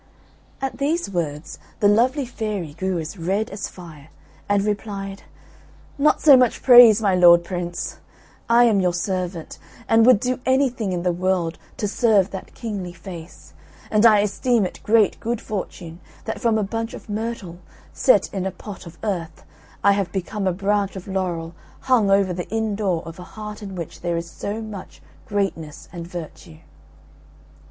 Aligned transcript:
At 0.63 0.79
these 0.79 1.11
words 1.11 1.59
the 1.79 1.87
lovely 1.87 2.25
fairy 2.25 2.73
grew 2.73 2.97
as 2.97 3.19
red 3.19 3.51
as 3.51 3.67
fire, 3.67 4.09
and 4.49 4.63
replied, 4.65 5.21
"Not 5.95 6.21
so 6.21 6.35
much 6.35 6.63
praise, 6.63 7.03
my 7.03 7.13
lord 7.13 7.43
Prince! 7.43 7.99
I 8.49 8.63
am 8.63 8.79
your 8.79 8.95
servant, 8.95 9.59
and 9.87 10.03
would 10.07 10.19
do 10.19 10.39
anything 10.43 10.91
in 10.91 11.03
the 11.03 11.11
world 11.11 11.59
to 11.77 11.87
serve 11.87 12.31
that 12.31 12.55
kingly 12.55 12.93
face; 12.93 13.53
and 13.91 14.03
I 14.03 14.21
esteem 14.21 14.65
it 14.65 14.79
great 14.81 15.19
good 15.19 15.39
fortune 15.39 15.99
that 16.25 16.41
from 16.41 16.57
a 16.57 16.63
bunch 16.63 16.95
of 16.95 17.07
myrtle, 17.07 17.59
set 17.93 18.27
in 18.33 18.47
a 18.47 18.51
pot 18.51 18.87
of 18.87 18.97
earth, 19.03 19.45
I 19.83 19.91
have 19.91 20.11
become 20.11 20.47
a 20.47 20.51
branch 20.51 20.95
of 20.95 21.07
laurel 21.07 21.53
hung 21.81 22.09
over 22.09 22.33
the 22.33 22.49
inn 22.49 22.73
door 22.75 23.03
of 23.05 23.19
a 23.19 23.23
heart 23.23 23.61
in 23.61 23.75
which 23.75 24.01
there 24.01 24.17
is 24.17 24.27
so 24.31 24.63
much 24.63 24.99
greatness 25.27 25.87
and 25.93 26.07
virtue." 26.07 26.57